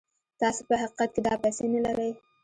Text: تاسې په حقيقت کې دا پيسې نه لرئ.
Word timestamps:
تاسې 0.39 0.61
په 0.67 0.75
حقيقت 0.81 1.09
کې 1.13 1.21
دا 1.27 1.33
پيسې 1.43 1.65
نه 1.73 1.79
لرئ. 1.85 2.11